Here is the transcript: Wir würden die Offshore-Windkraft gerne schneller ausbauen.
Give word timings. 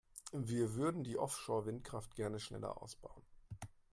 Wir 0.33 0.73
würden 0.73 1.03
die 1.03 1.19
Offshore-Windkraft 1.19 2.15
gerne 2.15 2.39
schneller 2.39 2.81
ausbauen. 2.81 3.21